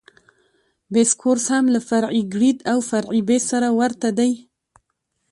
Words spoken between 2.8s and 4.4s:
فرعي بیس سره ورته دی